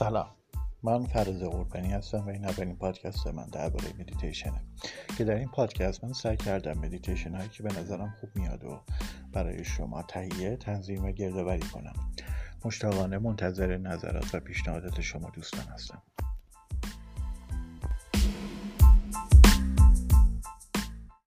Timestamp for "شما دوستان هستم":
15.00-16.02